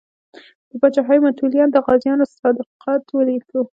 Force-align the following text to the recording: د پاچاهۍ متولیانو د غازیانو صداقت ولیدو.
د 0.69 0.71
پاچاهۍ 0.81 1.17
متولیانو 1.25 1.73
د 1.73 1.77
غازیانو 1.85 2.25
صداقت 2.37 3.03
ولیدو. 3.13 3.61